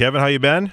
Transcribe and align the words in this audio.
Kevin, 0.00 0.22
how 0.22 0.28
you 0.28 0.38
been? 0.38 0.72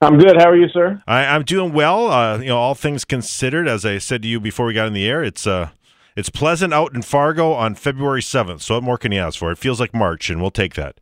I'm 0.00 0.18
good. 0.18 0.36
How 0.36 0.50
are 0.50 0.56
you, 0.56 0.68
sir? 0.68 1.02
I, 1.08 1.24
I'm 1.24 1.42
doing 1.42 1.72
well. 1.72 2.12
Uh, 2.12 2.38
you 2.38 2.46
know, 2.46 2.58
all 2.58 2.76
things 2.76 3.04
considered, 3.04 3.66
as 3.66 3.84
I 3.84 3.98
said 3.98 4.22
to 4.22 4.28
you 4.28 4.38
before 4.38 4.66
we 4.66 4.72
got 4.72 4.86
in 4.86 4.92
the 4.92 5.04
air, 5.04 5.24
it's 5.24 5.48
uh, 5.48 5.70
it's 6.14 6.30
pleasant 6.30 6.72
out 6.72 6.94
in 6.94 7.02
Fargo 7.02 7.54
on 7.54 7.74
February 7.74 8.20
7th. 8.20 8.62
So 8.62 8.76
what 8.76 8.84
more 8.84 8.96
can 8.96 9.10
you 9.10 9.18
ask 9.18 9.36
for? 9.36 9.50
It 9.50 9.58
feels 9.58 9.80
like 9.80 9.92
March, 9.92 10.30
and 10.30 10.40
we'll 10.40 10.52
take 10.52 10.74
that. 10.74 11.00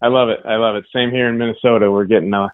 I 0.00 0.06
love 0.06 0.28
it. 0.28 0.38
I 0.46 0.54
love 0.54 0.76
it. 0.76 0.84
Same 0.94 1.10
here 1.10 1.28
in 1.28 1.36
Minnesota. 1.36 1.90
We're 1.90 2.04
getting 2.04 2.32
a 2.32 2.46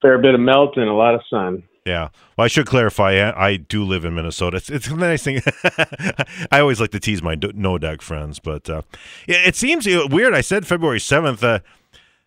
fair 0.00 0.18
bit 0.18 0.34
of 0.34 0.40
melt 0.40 0.76
and 0.76 0.88
a 0.88 0.94
lot 0.94 1.16
of 1.16 1.22
sun. 1.28 1.64
Yeah. 1.84 2.10
Well, 2.38 2.44
I 2.44 2.48
should 2.48 2.66
clarify. 2.66 3.14
I, 3.14 3.46
I 3.46 3.56
do 3.56 3.82
live 3.82 4.04
in 4.04 4.14
Minnesota. 4.14 4.58
It's, 4.58 4.70
it's 4.70 4.86
a 4.86 4.94
nice 4.94 5.24
thing. 5.24 5.40
I 6.52 6.60
always 6.60 6.80
like 6.80 6.92
to 6.92 7.00
tease 7.00 7.24
my 7.24 7.34
NoDak 7.34 8.02
friends, 8.02 8.38
but 8.38 8.70
uh, 8.70 8.82
it, 9.26 9.48
it, 9.48 9.56
seems 9.56 9.84
weird. 9.84 10.32
I 10.32 10.42
said 10.42 10.64
February 10.64 11.00
7th. 11.00 11.42
Uh, 11.42 11.58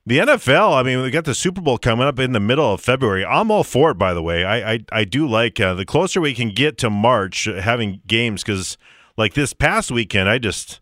the 0.07 0.19
NFL, 0.19 0.73
I 0.73 0.83
mean, 0.83 1.01
we 1.01 1.11
got 1.11 1.25
the 1.25 1.35
Super 1.35 1.59
Bowl 1.59 1.77
coming 1.77 2.07
up 2.07 2.17
in 2.17 2.31
the 2.31 2.39
middle 2.39 2.73
of 2.73 2.79
February. 2.79 3.25
I'm 3.25 3.51
all 3.51 3.65
for 3.65 3.91
it, 3.91 3.95
by 3.95 4.13
the 4.13 4.23
way. 4.23 4.45
I 4.45 4.71
I, 4.71 4.79
I 4.89 5.03
do 5.03 5.27
like 5.27 5.59
uh, 5.59 5.73
the 5.73 5.83
closer 5.83 6.21
we 6.21 6.33
can 6.33 6.51
get 6.51 6.77
to 6.77 6.89
March 6.89 7.45
uh, 7.45 7.59
having 7.59 7.99
games 8.07 8.41
because, 8.41 8.77
like 9.17 9.33
this 9.33 9.51
past 9.51 9.91
weekend, 9.91 10.29
I 10.29 10.37
just 10.37 10.79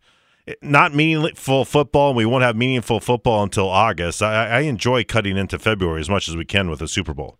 not 0.61 0.93
meaningful 0.93 1.65
football, 1.65 2.09
and 2.09 2.17
we 2.17 2.25
won't 2.27 2.43
have 2.43 2.55
meaningful 2.55 2.99
football 2.99 3.41
until 3.41 3.67
August. 3.67 4.21
I, 4.21 4.45
I 4.45 4.59
enjoy 4.59 5.03
cutting 5.03 5.37
into 5.37 5.57
February 5.57 6.01
as 6.01 6.09
much 6.09 6.27
as 6.27 6.37
we 6.37 6.45
can 6.45 6.69
with 6.69 6.77
the 6.77 6.87
Super 6.87 7.15
Bowl. 7.15 7.39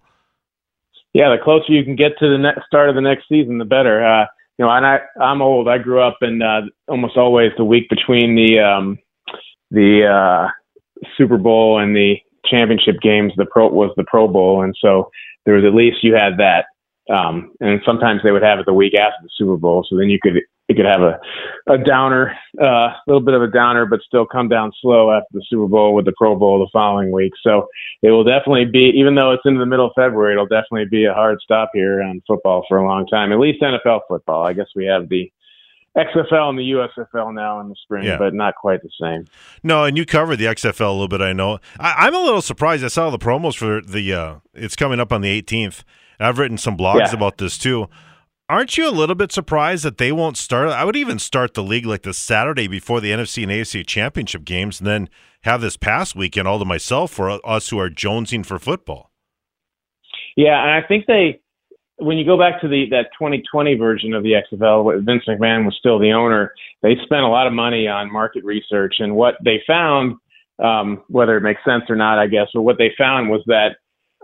Yeah, 1.13 1.29
the 1.29 1.37
closer 1.43 1.71
you 1.71 1.83
can 1.83 1.95
get 1.95 2.17
to 2.17 2.27
the 2.27 2.39
next 2.39 2.65
start 2.65 2.89
of 2.89 2.95
the 2.95 3.01
next 3.01 3.29
season, 3.29 3.59
the 3.59 3.63
better. 3.63 4.03
Uh, 4.03 4.25
you 4.57 4.65
know, 4.65 4.71
and 4.71 4.87
I 4.87 5.01
I'm 5.21 5.43
old. 5.43 5.69
I 5.69 5.77
grew 5.77 6.01
up 6.01 6.17
in 6.23 6.41
uh, 6.41 6.61
almost 6.87 7.15
always 7.15 7.51
the 7.57 7.63
week 7.63 7.87
between 7.91 8.35
the 8.35 8.59
um, 8.59 8.97
the 9.69 10.07
uh, 10.07 10.49
Super 11.17 11.37
Bowl 11.37 11.79
and 11.79 11.95
the 11.95 12.15
championship 12.45 12.99
games, 13.01 13.33
the 13.37 13.45
pro 13.45 13.69
was 13.69 13.91
the 13.97 14.03
Pro 14.03 14.27
Bowl, 14.27 14.63
and 14.63 14.75
so 14.79 15.09
there 15.45 15.55
was 15.55 15.65
at 15.65 15.73
least 15.73 16.03
you 16.03 16.15
had 16.15 16.37
that. 16.37 16.65
Um, 17.07 17.51
and 17.59 17.81
sometimes 17.85 18.21
they 18.23 18.31
would 18.31 18.41
have 18.41 18.57
it 18.57 18.65
the 18.65 18.73
week 18.73 18.95
after 18.95 19.17
the 19.21 19.29
Super 19.37 19.57
Bowl, 19.57 19.85
so 19.87 19.95
then 19.97 20.09
you 20.09 20.17
could 20.21 20.41
you 20.67 20.75
could 20.75 20.85
have 20.85 21.01
a 21.01 21.19
a 21.67 21.77
downer, 21.77 22.35
uh, 22.59 22.65
a 22.65 22.69
uh, 22.69 22.93
little 23.07 23.21
bit 23.21 23.35
of 23.35 23.43
a 23.43 23.47
downer, 23.47 23.85
but 23.85 24.01
still 24.01 24.25
come 24.25 24.47
down 24.47 24.71
slow 24.81 25.11
after 25.11 25.27
the 25.31 25.45
Super 25.47 25.67
Bowl 25.67 25.93
with 25.93 26.05
the 26.05 26.13
Pro 26.17 26.35
Bowl 26.35 26.59
the 26.59 26.69
following 26.73 27.11
week. 27.11 27.33
So 27.43 27.67
it 28.01 28.09
will 28.09 28.23
definitely 28.23 28.65
be, 28.65 28.91
even 28.95 29.15
though 29.15 29.31
it's 29.31 29.45
into 29.45 29.59
the 29.59 29.65
middle 29.65 29.87
of 29.87 29.93
February, 29.95 30.33
it'll 30.33 30.47
definitely 30.47 30.85
be 30.89 31.05
a 31.05 31.13
hard 31.13 31.39
stop 31.43 31.71
here 31.73 32.01
on 32.01 32.21
football 32.27 32.65
for 32.67 32.77
a 32.77 32.87
long 32.87 33.05
time. 33.07 33.31
At 33.31 33.39
least 33.39 33.61
NFL 33.61 34.01
football. 34.07 34.45
I 34.45 34.53
guess 34.53 34.67
we 34.75 34.85
have 34.85 35.09
the 35.09 35.31
XFL 35.97 36.49
and 36.49 36.59
the 36.59 36.71
USFL 36.71 37.33
now 37.33 37.61
in 37.61 37.69
the 37.69 37.75
spring, 37.83 38.05
yeah. 38.05 38.17
but 38.17 38.33
not 38.33 38.55
quite 38.55 38.81
the 38.81 38.89
same. 39.01 39.25
No, 39.63 39.85
and 39.85 39.97
you 39.97 40.05
covered 40.05 40.37
the 40.37 40.45
XFL 40.45 40.89
a 40.89 40.91
little 40.91 41.07
bit. 41.07 41.21
I 41.21 41.33
know. 41.33 41.59
I, 41.79 42.07
am 42.07 42.15
a 42.15 42.19
little 42.19 42.41
surprised. 42.41 42.83
I 42.83 42.89
saw 42.89 43.09
the 43.09 43.17
promos 43.17 43.55
for 43.55 43.81
the. 43.81 44.13
Uh, 44.13 44.35
it's 44.53 44.75
coming 44.75 44.99
up 44.99 45.13
on 45.13 45.21
the 45.21 45.41
18th. 45.41 45.83
I've 46.19 46.37
written 46.37 46.57
some 46.57 46.77
blogs 46.77 47.07
yeah. 47.07 47.13
about 47.13 47.37
this 47.37 47.57
too. 47.57 47.87
Aren't 48.47 48.77
you 48.77 48.87
a 48.87 48.91
little 48.91 49.15
bit 49.15 49.31
surprised 49.31 49.83
that 49.85 49.97
they 49.97 50.11
won't 50.11 50.37
start? 50.37 50.69
I 50.69 50.83
would 50.83 50.95
even 50.95 51.17
start 51.17 51.55
the 51.55 51.63
league 51.63 51.85
like 51.85 52.03
the 52.03 52.13
Saturday 52.13 52.67
before 52.67 53.01
the 53.01 53.11
NFC 53.11 53.43
and 53.43 53.51
AFC 53.51 53.85
championship 53.87 54.45
games, 54.45 54.79
and 54.79 54.87
then 54.87 55.09
have 55.43 55.61
this 55.61 55.77
past 55.77 56.15
weekend 56.15 56.47
all 56.47 56.59
to 56.59 56.65
myself 56.65 57.11
for 57.11 57.39
us 57.43 57.69
who 57.69 57.79
are 57.79 57.89
jonesing 57.89 58.45
for 58.45 58.59
football. 58.59 59.11
Yeah, 60.35 60.61
and 60.61 60.71
I 60.71 60.87
think 60.87 61.05
they 61.07 61.39
when 61.97 62.17
you 62.17 62.25
go 62.25 62.37
back 62.37 62.59
to 62.61 62.67
the 62.67 62.85
that 62.91 63.07
2020 63.17 63.75
version 63.75 64.13
of 64.13 64.23
the 64.23 64.33
XFL, 64.33 65.05
Vince 65.05 65.23
McMahon 65.27 65.65
was 65.65 65.75
still 65.79 65.99
the 65.99 66.11
owner. 66.11 66.51
They 66.81 66.95
spent 67.03 67.21
a 67.21 67.27
lot 67.27 67.47
of 67.47 67.53
money 67.53 67.87
on 67.87 68.11
market 68.11 68.43
research, 68.43 68.95
and 68.99 69.15
what 69.15 69.35
they 69.43 69.61
found, 69.65 70.15
um, 70.63 71.03
whether 71.07 71.37
it 71.37 71.41
makes 71.41 71.61
sense 71.65 71.83
or 71.89 71.95
not, 71.95 72.19
I 72.19 72.27
guess, 72.27 72.47
but 72.53 72.63
what 72.63 72.77
they 72.77 72.91
found 72.97 73.29
was 73.29 73.41
that 73.47 73.77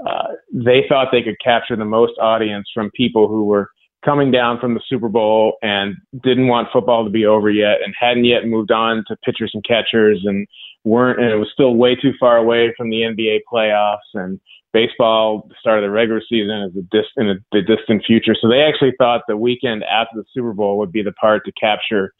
uh, 0.05 0.33
they 0.53 0.85
thought 0.89 1.09
they 1.11 1.21
could 1.21 1.39
capture 1.43 1.75
the 1.75 1.85
most 1.85 2.13
audience 2.19 2.67
from 2.73 2.91
people 2.91 3.27
who 3.27 3.45
were 3.45 3.69
coming 4.03 4.31
down 4.31 4.59
from 4.59 4.73
the 4.73 4.81
Super 4.87 5.09
Bowl 5.09 5.57
and 5.61 5.95
didn't 6.23 6.47
want 6.47 6.69
football 6.73 7.03
to 7.03 7.09
be 7.11 7.25
over 7.25 7.49
yet, 7.49 7.77
and 7.85 7.93
hadn't 7.97 8.25
yet 8.25 8.47
moved 8.47 8.71
on 8.71 9.05
to 9.07 9.15
pitchers 9.23 9.51
and 9.53 9.63
catchers, 9.63 10.21
and 10.25 10.45
weren't, 10.83 11.19
and 11.19 11.29
it 11.29 11.35
was 11.35 11.49
still 11.53 11.75
way 11.75 11.95
too 11.95 12.13
far 12.19 12.37
away 12.37 12.73
from 12.75 12.89
the 12.89 13.01
NBA 13.01 13.39
playoffs 13.51 13.97
and 14.13 14.39
baseball, 14.73 15.45
the 15.49 15.55
start 15.59 15.79
of 15.79 15.83
the 15.83 15.89
regular 15.89 16.21
season 16.27 16.69
is 16.69 16.75
a 16.77 16.81
dis- 16.91 17.11
in 17.17 17.29
a, 17.29 17.35
the 17.51 17.61
distant 17.61 18.03
future. 18.05 18.35
So 18.39 18.47
they 18.47 18.61
actually 18.61 18.93
thought 18.97 19.23
the 19.27 19.37
weekend 19.37 19.83
after 19.83 20.15
the 20.15 20.23
Super 20.33 20.53
Bowl 20.53 20.77
would 20.77 20.91
be 20.91 21.03
the 21.03 21.11
part 21.13 21.45
to 21.45 21.51
capture 21.53 22.13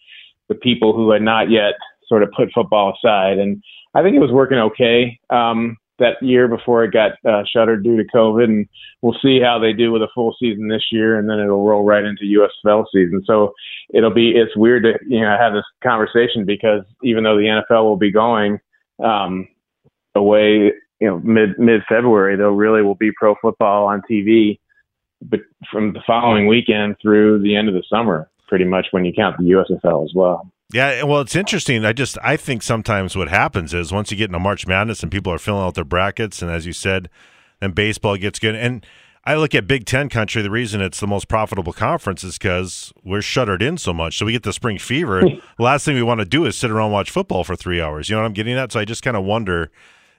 the 0.50 0.56
people 0.56 0.94
who 0.94 1.12
had 1.12 1.22
not 1.22 1.50
yet 1.50 1.76
sort 2.08 2.24
of 2.24 2.30
put 2.36 2.50
football 2.54 2.94
aside. 2.94 3.38
And 3.40 3.64
I 3.94 4.04
think 4.04 4.16
it 4.16 4.20
was 4.20 4.32
working 4.32 4.58
okay 4.58 5.20
um, 5.30 5.78
that 6.00 6.22
year 6.22 6.48
before 6.48 6.84
it 6.84 6.94
got 6.94 7.12
uh, 7.30 7.44
shuttered 7.52 7.84
due 7.84 7.98
to 7.98 8.04
COVID. 8.14 8.46
And 8.46 8.68
we'll 9.02 9.18
see 9.22 9.40
how 9.40 9.60
they 9.60 9.74
do 9.74 9.92
with 9.92 10.02
a 10.02 10.08
full 10.16 10.36
season 10.40 10.68
this 10.68 10.86
year, 10.92 11.20
and 11.20 11.30
then 11.30 11.40
it'll 11.40 11.66
roll 11.66 11.84
right 11.84 12.04
into 12.04 12.24
USFL 12.24 12.86
season. 12.94 13.24
So 13.26 13.54
it'll 13.94 14.14
be 14.14 14.32
it's 14.32 14.56
weird 14.56 14.84
to 14.84 14.94
you 15.08 15.22
know 15.22 15.38
have 15.38 15.54
this 15.54 15.66
conversation 15.84 16.46
because 16.46 16.84
even 17.04 17.24
though 17.24 17.38
the 17.38 17.64
NFL 17.72 17.84
will 17.84 17.98
be 17.98 18.12
going. 18.12 18.60
Um, 19.04 19.48
away 20.16 20.72
you 21.00 21.08
know 21.08 21.20
mid 21.20 21.58
mid 21.58 21.82
February 21.88 22.36
though 22.36 22.52
really 22.52 22.82
will 22.82 22.96
be 22.96 23.12
pro 23.18 23.36
football 23.42 23.88
on 23.88 24.02
TV, 24.10 24.60
but 25.22 25.40
from 25.72 25.94
the 25.94 26.02
following 26.06 26.48
weekend 26.48 26.96
through 27.02 27.42
the 27.42 27.56
end 27.56 27.68
of 27.68 27.74
the 27.74 27.84
summer, 27.90 28.30
pretty 28.48 28.66
much 28.66 28.88
when 28.92 29.06
you 29.06 29.14
count 29.14 29.38
the 29.38 29.44
USFL 29.46 30.06
as 30.06 30.12
well. 30.16 30.52
Yeah, 30.74 31.04
well, 31.04 31.22
it's 31.22 31.36
interesting. 31.36 31.86
I 31.86 31.94
just 31.94 32.18
I 32.24 32.38
think 32.38 32.64
sometimes 32.64 33.16
what 33.16 33.30
happens 33.30 33.74
is 33.74 33.92
once 33.92 34.12
you 34.12 34.18
get 34.18 34.30
into 34.30 34.40
March 34.40 34.66
Madness 34.68 35.04
and 35.04 35.12
people 35.12 35.32
are 35.34 35.40
filling 35.40 35.66
out 35.66 35.76
their 35.76 35.84
brackets, 35.84 36.42
and 36.42 36.50
as 36.50 36.66
you 36.66 36.74
said, 36.74 37.10
then 37.60 37.72
baseball 37.72 38.18
gets 38.18 38.40
good. 38.40 38.56
And 38.56 38.86
I 39.24 39.36
look 39.36 39.54
at 39.54 39.68
Big 39.68 39.86
Ten 39.86 40.10
country. 40.10 40.42
The 40.42 40.50
reason 40.50 40.82
it's 40.82 41.00
the 41.00 41.08
most 41.08 41.28
profitable 41.28 41.74
conference 41.74 42.24
is 42.24 42.38
because 42.38 42.92
we're 43.04 43.22
shuttered 43.22 43.62
in 43.62 43.78
so 43.78 43.94
much. 43.94 44.18
So 44.18 44.26
we 44.26 44.32
get 44.32 44.44
the 44.44 44.54
spring 44.54 44.80
fever. 44.80 45.22
the 45.22 45.42
last 45.60 45.86
thing 45.86 45.96
we 45.96 46.02
want 46.04 46.20
to 46.20 46.26
do 46.26 46.46
is 46.46 46.58
sit 46.58 46.72
around 46.72 46.86
and 46.86 46.94
watch 46.94 47.12
football 47.12 47.44
for 47.44 47.56
three 47.56 47.80
hours. 47.82 48.10
You 48.10 48.16
know 48.16 48.22
what 48.22 48.28
I'm 48.28 48.34
getting 48.34 48.58
at? 48.58 48.72
So 48.72 48.80
I 48.80 48.86
just 48.86 49.04
kind 49.04 49.16
of 49.16 49.24
wonder 49.24 49.72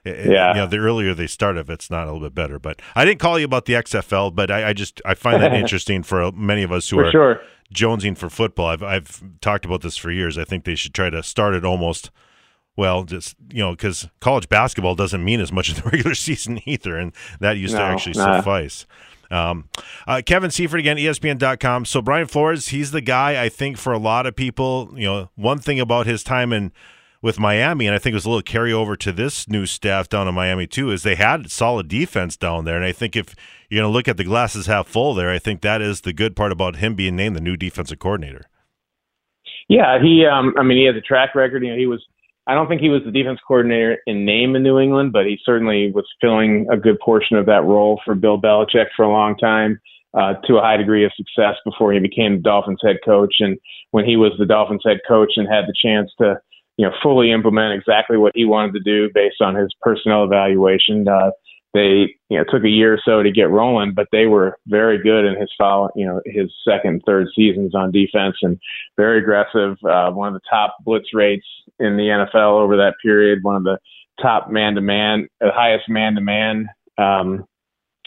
yeah. 0.05 0.49
You 0.49 0.61
know, 0.61 0.67
the 0.67 0.77
earlier 0.77 1.13
they 1.13 1.27
start, 1.27 1.57
if 1.57 1.69
it's 1.69 1.89
not 1.89 2.03
a 2.03 2.11
little 2.11 2.27
bit 2.27 2.35
better. 2.35 2.59
But 2.59 2.81
I 2.95 3.05
didn't 3.05 3.19
call 3.19 3.39
you 3.39 3.45
about 3.45 3.65
the 3.65 3.73
XFL, 3.73 4.35
but 4.35 4.51
I, 4.51 4.69
I 4.69 4.73
just 4.73 5.01
I 5.05 5.13
find 5.13 5.41
that 5.41 5.53
interesting 5.53 6.03
for 6.03 6.31
many 6.31 6.63
of 6.63 6.71
us 6.71 6.89
who 6.89 6.97
for 6.97 7.05
are 7.05 7.11
sure. 7.11 7.41
jonesing 7.73 8.17
for 8.17 8.29
football. 8.29 8.67
I've 8.67 8.83
I've 8.83 9.23
talked 9.41 9.65
about 9.65 9.81
this 9.81 9.97
for 9.97 10.11
years. 10.11 10.37
I 10.37 10.43
think 10.43 10.65
they 10.65 10.75
should 10.75 10.93
try 10.93 11.09
to 11.09 11.23
start 11.23 11.55
it 11.55 11.65
almost. 11.65 12.11
Well, 12.75 13.03
just 13.03 13.35
you 13.51 13.59
know, 13.59 13.71
because 13.71 14.07
college 14.19 14.49
basketball 14.49 14.95
doesn't 14.95 15.23
mean 15.23 15.39
as 15.39 15.51
much 15.51 15.69
in 15.69 15.75
the 15.75 15.81
regular 15.91 16.15
season 16.15 16.59
either, 16.65 16.97
and 16.97 17.13
that 17.39 17.57
used 17.57 17.73
no, 17.73 17.79
to 17.79 17.85
actually 17.85 18.17
nah. 18.17 18.37
suffice. 18.37 18.85
Um, 19.31 19.69
uh, 20.05 20.21
Kevin 20.23 20.51
Seifert 20.51 20.79
again, 20.79 20.97
ESPN.com. 20.97 21.85
So 21.85 22.01
Brian 22.01 22.27
Flores, 22.27 22.67
he's 22.67 22.91
the 22.91 23.01
guy 23.01 23.41
I 23.41 23.49
think 23.49 23.77
for 23.77 23.91
a 23.91 23.97
lot 23.97 24.27
of 24.27 24.35
people. 24.35 24.93
You 24.95 25.05
know, 25.05 25.29
one 25.35 25.59
thing 25.59 25.79
about 25.79 26.05
his 26.05 26.23
time 26.23 26.53
in 26.53 26.71
with 27.23 27.39
Miami, 27.39 27.87
and 27.87 27.95
I 27.95 27.99
think 27.99 28.11
it 28.11 28.15
was 28.15 28.25
a 28.25 28.29
little 28.29 28.43
carryover 28.43 28.97
to 28.99 29.13
this 29.13 29.47
new 29.47 29.65
staff 29.65 30.09
down 30.09 30.27
in 30.27 30.35
Miami 30.35 30.67
too, 30.67 30.91
is 30.91 31.03
they 31.03 31.15
had 31.15 31.49
solid 31.49 31.87
defense 31.87 32.35
down 32.35 32.65
there. 32.65 32.75
And 32.75 32.83
I 32.83 32.91
think 32.91 33.15
if 33.15 33.33
you're 33.69 33.81
going 33.81 33.89
to 33.89 33.93
look 33.93 34.09
at 34.09 34.17
the 34.17 34.25
glasses 34.25 34.67
half 34.67 34.87
full 34.89 35.13
there, 35.13 35.29
I 35.29 35.39
think 35.39 35.61
that 35.61 35.81
is 35.81 36.01
the 36.01 36.11
good 36.11 36.35
part 36.35 36.51
about 36.51 36.75
him 36.75 36.95
being 36.95 37.15
named 37.15 37.37
the 37.37 37.41
new 37.41 37.55
defensive 37.55 37.97
coordinator. 37.97 38.49
Yeah, 39.69 39.99
he. 40.01 40.25
Um, 40.29 40.53
I 40.59 40.63
mean, 40.63 40.77
he 40.77 40.85
has 40.85 40.97
a 40.97 41.01
track 41.01 41.33
record. 41.33 41.63
You 41.63 41.71
know, 41.71 41.77
he 41.77 41.87
was. 41.87 42.03
I 42.45 42.55
don't 42.55 42.67
think 42.67 42.81
he 42.81 42.89
was 42.89 43.01
the 43.05 43.11
defense 43.11 43.39
coordinator 43.47 43.99
in 44.05 44.25
name 44.25 44.57
in 44.57 44.63
New 44.63 44.77
England, 44.77 45.13
but 45.13 45.25
he 45.25 45.39
certainly 45.45 45.93
was 45.93 46.05
filling 46.19 46.67
a 46.69 46.75
good 46.75 46.99
portion 46.99 47.37
of 47.37 47.45
that 47.45 47.63
role 47.63 48.01
for 48.03 48.15
Bill 48.15 48.39
Belichick 48.39 48.87
for 48.97 49.03
a 49.03 49.09
long 49.09 49.37
time. 49.37 49.79
Uh, 50.13 50.33
to 50.45 50.57
a 50.57 50.61
high 50.61 50.77
degree 50.77 51.03
of 51.03 51.11
success 51.17 51.55
before 51.65 51.91
he 51.91 51.97
became 51.97 52.35
the 52.35 52.41
Dolphins 52.43 52.77
head 52.85 52.97
coach. 53.03 53.33
And 53.39 53.57
when 53.89 54.05
he 54.05 54.15
was 54.15 54.31
the 54.37 54.45
Dolphins 54.45 54.83
head 54.85 54.99
coach 55.07 55.31
and 55.37 55.47
had 55.47 55.65
the 55.65 55.73
chance 55.83 56.11
to 56.19 56.35
you 56.77 56.85
know, 56.85 56.93
fully 57.01 57.31
implement 57.31 57.79
exactly 57.79 58.17
what 58.17 58.31
he 58.35 58.45
wanted 58.45 58.73
to 58.73 58.79
do 58.79 59.09
based 59.13 59.41
on 59.41 59.55
his 59.55 59.69
personnel 59.81 60.23
evaluation. 60.23 61.07
Uh, 61.07 61.31
they, 61.73 62.15
you 62.29 62.37
know, 62.37 62.43
took 62.49 62.63
a 62.63 62.69
year 62.69 62.93
or 62.93 62.99
so 63.03 63.23
to 63.23 63.31
get 63.31 63.49
rolling, 63.49 63.93
but 63.95 64.07
they 64.11 64.27
were 64.27 64.57
very 64.67 65.01
good 65.01 65.25
in 65.25 65.39
his 65.39 65.51
follow, 65.57 65.89
you 65.95 66.05
know, 66.05 66.21
his 66.25 66.51
second, 66.67 67.01
third 67.05 67.27
seasons 67.35 67.73
on 67.73 67.91
defense 67.91 68.35
and 68.43 68.59
very 68.95 69.19
aggressive. 69.19 69.77
Uh, 69.83 70.11
one 70.11 70.27
of 70.27 70.33
the 70.35 70.47
top 70.49 70.75
blitz 70.85 71.13
rates 71.13 71.45
in 71.79 71.97
the 71.97 72.03
NFL 72.03 72.61
over 72.61 72.77
that 72.77 72.93
period. 73.01 73.39
One 73.41 73.55
of 73.55 73.63
the 73.63 73.79
top 74.21 74.51
man-to-man, 74.51 75.27
the 75.39 75.51
highest 75.51 75.89
man-to-man 75.89 76.67
um, 76.99 77.45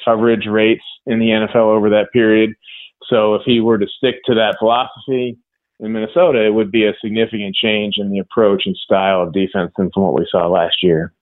coverage 0.04 0.46
rates 0.46 0.84
in 1.06 1.18
the 1.18 1.26
NFL 1.26 1.56
over 1.56 1.90
that 1.90 2.12
period. 2.12 2.54
So 3.08 3.34
if 3.34 3.42
he 3.44 3.60
were 3.60 3.78
to 3.78 3.86
stick 3.98 4.16
to 4.26 4.34
that 4.34 4.56
philosophy, 4.60 5.38
in 5.80 5.92
Minnesota, 5.92 6.44
it 6.44 6.54
would 6.54 6.72
be 6.72 6.86
a 6.86 6.94
significant 7.02 7.54
change 7.54 7.96
in 7.98 8.10
the 8.10 8.18
approach 8.18 8.62
and 8.66 8.76
style 8.76 9.22
of 9.22 9.32
defense 9.32 9.72
than 9.76 9.90
from 9.92 10.04
what 10.04 10.14
we 10.14 10.26
saw 10.30 10.46
last 10.46 10.76
year. 10.82 11.12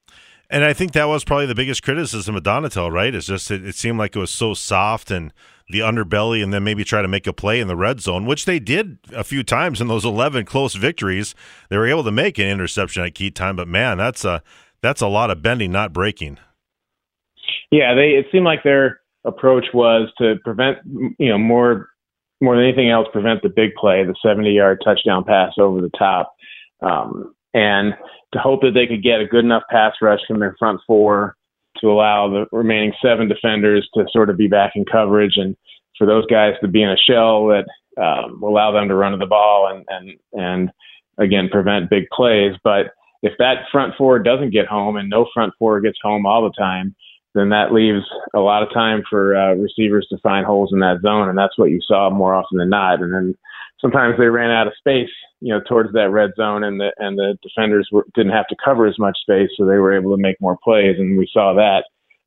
And 0.50 0.64
I 0.64 0.72
think 0.72 0.92
that 0.92 1.08
was 1.08 1.24
probably 1.24 1.46
the 1.46 1.54
biggest 1.54 1.82
criticism 1.82 2.36
of 2.36 2.42
Donatell, 2.42 2.92
right? 2.92 3.14
It's 3.14 3.26
just 3.26 3.50
it, 3.50 3.66
it, 3.66 3.74
seemed 3.74 3.98
like 3.98 4.14
it 4.14 4.18
was 4.18 4.30
so 4.30 4.54
soft 4.54 5.10
and 5.10 5.32
the 5.68 5.80
underbelly, 5.80 6.42
and 6.42 6.52
then 6.52 6.62
maybe 6.62 6.84
try 6.84 7.00
to 7.00 7.08
make 7.08 7.26
a 7.26 7.32
play 7.32 7.58
in 7.58 7.66
the 7.66 7.76
red 7.76 8.00
zone, 8.00 8.26
which 8.26 8.44
they 8.44 8.58
did 8.58 8.98
a 9.12 9.24
few 9.24 9.42
times 9.42 9.80
in 9.80 9.88
those 9.88 10.04
eleven 10.04 10.44
close 10.44 10.74
victories. 10.74 11.34
They 11.70 11.78
were 11.78 11.88
able 11.88 12.04
to 12.04 12.12
make 12.12 12.38
an 12.38 12.46
interception 12.46 13.02
at 13.02 13.14
key 13.14 13.30
time, 13.30 13.56
but 13.56 13.66
man, 13.66 13.96
that's 13.96 14.24
a 14.24 14.42
that's 14.82 15.00
a 15.00 15.08
lot 15.08 15.30
of 15.30 15.42
bending, 15.42 15.72
not 15.72 15.94
breaking. 15.94 16.38
Yeah, 17.70 17.94
they 17.94 18.10
it 18.10 18.26
seemed 18.30 18.44
like 18.44 18.62
their 18.62 19.00
approach 19.24 19.64
was 19.72 20.12
to 20.18 20.36
prevent 20.44 20.78
you 21.18 21.30
know 21.30 21.38
more 21.38 21.88
more 22.44 22.56
than 22.56 22.64
anything 22.64 22.90
else 22.90 23.08
prevent 23.12 23.42
the 23.42 23.48
big 23.48 23.74
play, 23.74 24.04
the 24.04 24.14
70 24.22 24.50
yard 24.52 24.82
touchdown 24.84 25.24
pass 25.24 25.52
over 25.58 25.80
the 25.80 25.90
top, 25.98 26.34
um, 26.82 27.34
and 27.52 27.94
to 28.32 28.38
hope 28.38 28.60
that 28.62 28.72
they 28.74 28.86
could 28.86 29.02
get 29.02 29.20
a 29.20 29.26
good 29.26 29.44
enough 29.44 29.62
pass 29.70 29.94
rush 30.02 30.20
from 30.26 30.40
their 30.40 30.56
front 30.58 30.80
four 30.86 31.36
to 31.80 31.90
allow 31.90 32.28
the 32.28 32.46
remaining 32.52 32.92
seven 33.02 33.28
defenders 33.28 33.88
to 33.94 34.04
sort 34.10 34.30
of 34.30 34.36
be 34.36 34.46
back 34.46 34.72
in 34.74 34.84
coverage 34.84 35.36
and 35.36 35.56
for 35.98 36.06
those 36.06 36.26
guys 36.26 36.54
to 36.60 36.68
be 36.68 36.82
in 36.82 36.90
a 36.90 36.96
shell 36.96 37.46
that 37.46 37.64
um, 38.00 38.40
will 38.40 38.50
allow 38.50 38.72
them 38.72 38.88
to 38.88 38.94
run 38.94 39.12
to 39.12 39.18
the 39.18 39.26
ball 39.26 39.68
and 39.72 39.84
and 39.88 40.18
and 40.32 40.70
again 41.18 41.48
prevent 41.50 41.90
big 41.90 42.04
plays. 42.12 42.54
But 42.64 42.86
if 43.22 43.32
that 43.38 43.66
front 43.70 43.94
four 43.96 44.18
doesn't 44.18 44.50
get 44.50 44.66
home 44.66 44.96
and 44.96 45.08
no 45.08 45.26
front 45.32 45.52
four 45.58 45.80
gets 45.80 45.98
home 46.02 46.26
all 46.26 46.42
the 46.42 46.52
time, 46.58 46.94
then 47.34 47.48
that 47.50 47.72
leaves 47.72 48.04
a 48.34 48.40
lot 48.40 48.62
of 48.62 48.72
time 48.72 49.02
for 49.08 49.36
uh, 49.36 49.54
receivers 49.54 50.06
to 50.10 50.18
find 50.18 50.46
holes 50.46 50.70
in 50.72 50.78
that 50.80 51.00
zone, 51.02 51.28
and 51.28 51.36
that's 51.36 51.58
what 51.58 51.70
you 51.70 51.80
saw 51.86 52.10
more 52.10 52.34
often 52.34 52.58
than 52.58 52.70
not. 52.70 53.02
And 53.02 53.12
then 53.12 53.34
sometimes 53.80 54.14
they 54.18 54.26
ran 54.26 54.50
out 54.50 54.66
of 54.66 54.72
space, 54.78 55.10
you 55.40 55.52
know, 55.52 55.60
towards 55.68 55.92
that 55.92 56.10
red 56.10 56.30
zone, 56.36 56.64
and 56.64 56.80
the 56.80 56.92
and 56.98 57.18
the 57.18 57.36
defenders 57.42 57.88
were, 57.90 58.06
didn't 58.14 58.32
have 58.32 58.46
to 58.48 58.56
cover 58.64 58.86
as 58.86 58.98
much 58.98 59.18
space, 59.20 59.50
so 59.56 59.64
they 59.64 59.78
were 59.78 59.96
able 59.96 60.14
to 60.16 60.22
make 60.22 60.40
more 60.40 60.58
plays, 60.62 60.96
and 60.98 61.18
we 61.18 61.28
saw 61.32 61.54
that. 61.54 61.84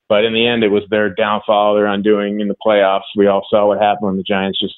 But 0.09 0.23
in 0.23 0.33
the 0.33 0.47
end, 0.47 0.63
it 0.63 0.69
was 0.69 0.83
their 0.89 1.13
downfall, 1.13 1.75
their 1.75 1.85
undoing 1.85 2.39
in 2.39 2.47
the 2.47 2.55
playoffs. 2.65 3.01
We 3.15 3.27
all 3.27 3.45
saw 3.49 3.67
what 3.67 3.81
happened 3.81 4.07
when 4.07 4.17
the 4.17 4.23
Giants 4.23 4.59
just 4.59 4.75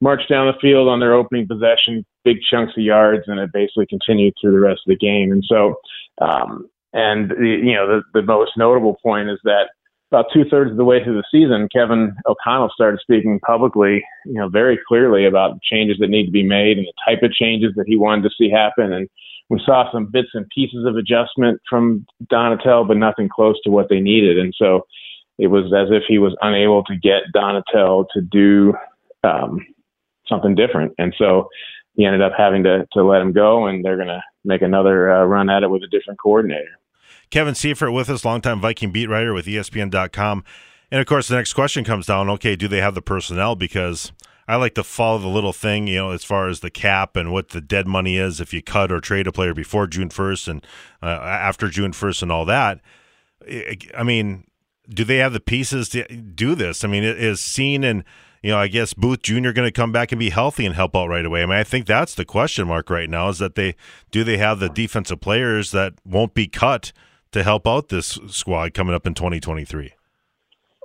marched 0.00 0.28
down 0.28 0.46
the 0.46 0.60
field 0.60 0.88
on 0.88 1.00
their 1.00 1.14
opening 1.14 1.48
possession, 1.48 2.04
big 2.24 2.38
chunks 2.48 2.74
of 2.76 2.84
yards, 2.84 3.24
and 3.26 3.40
it 3.40 3.50
basically 3.52 3.86
continued 3.86 4.34
through 4.40 4.52
the 4.52 4.60
rest 4.60 4.82
of 4.86 4.90
the 4.90 4.96
game. 4.96 5.32
And 5.32 5.44
so, 5.48 5.74
um, 6.20 6.68
and 6.92 7.30
the, 7.30 7.60
you 7.62 7.74
know, 7.74 7.86
the, 7.86 8.20
the 8.20 8.26
most 8.26 8.52
notable 8.56 8.96
point 9.02 9.28
is 9.28 9.38
that 9.44 9.68
about 10.10 10.26
two 10.32 10.44
thirds 10.50 10.70
of 10.70 10.78
the 10.78 10.84
way 10.84 11.04
through 11.04 11.16
the 11.16 11.24
season, 11.30 11.68
Kevin 11.70 12.14
O'Connell 12.26 12.70
started 12.72 12.98
speaking 13.00 13.38
publicly, 13.40 14.02
you 14.24 14.34
know, 14.34 14.48
very 14.48 14.78
clearly 14.88 15.26
about 15.26 15.60
changes 15.62 15.98
that 16.00 16.08
need 16.08 16.24
to 16.24 16.32
be 16.32 16.42
made 16.42 16.78
and 16.78 16.86
the 16.86 16.92
type 17.06 17.22
of 17.22 17.32
changes 17.32 17.72
that 17.76 17.86
he 17.86 17.96
wanted 17.96 18.22
to 18.22 18.30
see 18.38 18.50
happen. 18.50 18.92
And 18.92 19.08
we 19.50 19.60
saw 19.64 19.90
some 19.92 20.06
bits 20.06 20.28
and 20.32 20.48
pieces 20.48 20.86
of 20.86 20.96
adjustment 20.96 21.60
from 21.68 22.06
Donatell, 22.32 22.88
but 22.88 22.96
nothing 22.96 23.28
close 23.28 23.56
to 23.64 23.70
what 23.70 23.90
they 23.90 24.00
needed. 24.00 24.38
And 24.38 24.54
so 24.56 24.86
it 25.38 25.48
was 25.48 25.72
as 25.74 25.88
if 25.90 26.04
he 26.08 26.18
was 26.18 26.34
unable 26.40 26.84
to 26.84 26.96
get 26.96 27.22
Donatell 27.34 28.06
to 28.14 28.20
do 28.22 28.74
um, 29.24 29.58
something 30.26 30.54
different. 30.54 30.94
And 30.98 31.14
so 31.18 31.48
he 31.98 32.06
ended 32.06 32.22
up 32.22 32.32
having 32.38 32.62
to, 32.62 32.86
to 32.92 33.02
let 33.02 33.20
him 33.20 33.32
go, 33.32 33.66
and 33.66 33.84
they're 33.84 33.96
going 33.96 34.08
to 34.08 34.22
make 34.44 34.62
another 34.62 35.12
uh, 35.12 35.24
run 35.24 35.50
at 35.50 35.64
it 35.64 35.68
with 35.68 35.82
a 35.82 35.88
different 35.88 36.20
coordinator. 36.20 36.78
Kevin 37.28 37.56
Seifert 37.56 37.92
with 37.92 38.08
us, 38.08 38.24
longtime 38.24 38.60
Viking 38.60 38.92
beat 38.92 39.08
writer 39.08 39.34
with 39.34 39.46
ESPN.com. 39.46 40.44
And 40.92 41.00
of 41.00 41.08
course, 41.08 41.26
the 41.26 41.34
next 41.34 41.54
question 41.54 41.82
comes 41.84 42.06
down 42.06 42.30
okay, 42.30 42.54
do 42.54 42.68
they 42.68 42.80
have 42.80 42.94
the 42.94 43.02
personnel? 43.02 43.56
Because 43.56 44.12
I 44.46 44.54
like 44.54 44.74
to 44.76 44.84
follow 44.84 45.18
the 45.18 45.26
little 45.26 45.52
thing, 45.52 45.88
you 45.88 45.96
know, 45.96 46.12
as 46.12 46.22
far 46.22 46.48
as 46.48 46.60
the 46.60 46.70
cap 46.70 47.16
and 47.16 47.32
what 47.32 47.48
the 47.48 47.60
dead 47.60 47.88
money 47.88 48.16
is 48.16 48.40
if 48.40 48.54
you 48.54 48.62
cut 48.62 48.92
or 48.92 49.00
trade 49.00 49.26
a 49.26 49.32
player 49.32 49.52
before 49.52 49.88
June 49.88 50.08
1st 50.08 50.48
and 50.48 50.66
uh, 51.02 51.06
after 51.06 51.68
June 51.68 51.90
1st 51.90 52.22
and 52.22 52.32
all 52.32 52.44
that. 52.44 52.80
I 53.44 54.04
mean, 54.04 54.44
do 54.88 55.02
they 55.02 55.16
have 55.16 55.32
the 55.32 55.40
pieces 55.40 55.88
to 55.90 56.04
do 56.04 56.54
this? 56.54 56.84
I 56.84 56.86
mean, 56.86 57.02
is 57.02 57.40
seen 57.40 57.82
and 57.82 58.04
you 58.42 58.50
know, 58.50 58.58
I 58.58 58.68
guess 58.68 58.94
Booth 58.94 59.22
Jr. 59.22 59.50
going 59.50 59.66
to 59.66 59.72
come 59.72 59.92
back 59.92 60.12
and 60.12 60.18
be 60.18 60.30
healthy 60.30 60.64
and 60.64 60.74
help 60.74 60.94
out 60.94 61.08
right 61.08 61.24
away. 61.24 61.42
I 61.42 61.46
mean, 61.46 61.54
I 61.54 61.64
think 61.64 61.86
that's 61.86 62.14
the 62.14 62.24
question 62.24 62.68
mark 62.68 62.90
right 62.90 63.10
now 63.10 63.28
is 63.28 63.38
that 63.38 63.54
they 63.54 63.74
do 64.10 64.24
they 64.24 64.38
have 64.38 64.60
the 64.60 64.68
defensive 64.68 65.20
players 65.20 65.70
that 65.72 65.94
won't 66.04 66.34
be 66.34 66.46
cut 66.46 66.92
to 67.32 67.42
help 67.42 67.66
out 67.66 67.88
this 67.88 68.18
squad 68.28 68.74
coming 68.74 68.94
up 68.94 69.06
in 69.06 69.14
2023? 69.14 69.92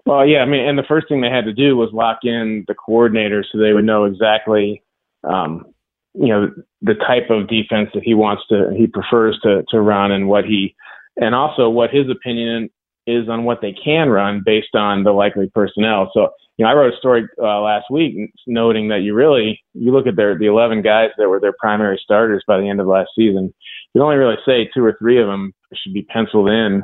Well, 0.06 0.26
yeah, 0.26 0.40
I 0.40 0.46
mean, 0.46 0.68
and 0.68 0.78
the 0.78 0.84
first 0.84 1.08
thing 1.08 1.22
they 1.22 1.30
had 1.30 1.46
to 1.46 1.54
do 1.54 1.78
was 1.78 1.90
lock 1.94 2.20
in 2.24 2.66
the 2.68 2.76
coordinator 2.76 3.46
so 3.50 3.58
they 3.58 3.72
would 3.72 3.86
know 3.86 4.04
exactly, 4.04 4.84
um, 5.24 5.74
you 6.14 6.28
know, 6.28 6.52
the 6.82 6.96
type 6.96 7.30
of 7.30 7.48
defense 7.48 7.90
that 7.94 8.04
he 8.04 8.14
wants 8.14 8.44
to, 8.50 8.74
he 8.78 8.88
prefers 8.88 9.40
to 9.44 9.64
to 9.70 9.80
run, 9.80 10.12
and 10.12 10.28
what 10.28 10.44
he, 10.44 10.76
and 11.16 11.34
also 11.34 11.70
what 11.70 11.90
his 11.90 12.10
opinion 12.10 12.70
is 13.06 13.28
on 13.30 13.44
what 13.44 13.62
they 13.62 13.74
can 13.74 14.10
run 14.10 14.42
based 14.46 14.76
on 14.76 15.04
the 15.04 15.12
likely 15.12 15.50
personnel. 15.54 16.10
So, 16.14 16.30
you 16.58 16.64
know, 16.64 16.72
I 16.72 16.74
wrote 16.74 16.94
a 16.94 16.98
story 16.98 17.28
uh, 17.42 17.62
last 17.62 17.86
week 17.92 18.32
noting 18.48 18.88
that 18.90 19.02
you 19.02 19.14
really, 19.14 19.62
you 19.74 19.92
look 19.92 20.08
at 20.08 20.16
their 20.16 20.38
the 20.38 20.46
11 20.46 20.82
guys 20.82 21.10
that 21.18 21.28
were 21.28 21.40
their 21.40 21.56
primary 21.60 22.00
starters 22.02 22.44
by 22.48 22.60
the 22.60 22.70
end 22.70 22.80
of 22.80 22.88
last 22.88 23.10
season, 23.16 23.46
you 23.94 24.00
can 24.00 24.02
only 24.02 24.18
really 24.18 24.38
say 24.46 24.70
two 24.74 24.84
or 24.84 24.96
three 25.00 25.20
of 25.20 25.28
them 25.28 25.54
should 25.74 25.94
be 25.94 26.04
penciled 26.04 26.50
in 26.50 26.84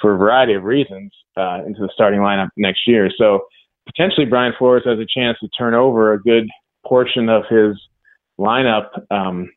for 0.00 0.14
a 0.14 0.18
variety 0.18 0.54
of 0.54 0.62
reasons 0.62 1.12
uh, 1.36 1.62
into 1.66 1.80
the 1.80 1.90
starting 1.92 2.20
lineup 2.20 2.48
next 2.56 2.86
year. 2.86 3.10
So 3.18 3.46
potentially 3.86 4.26
Brian 4.26 4.52
Flores 4.58 4.84
has 4.84 4.98
a 4.98 5.06
chance 5.06 5.38
to 5.40 5.48
turn 5.48 5.74
over 5.74 6.12
a 6.12 6.22
good 6.22 6.48
portion 6.86 7.28
of 7.28 7.42
his 7.50 7.76
lineup 8.38 8.88
um, 9.10 9.50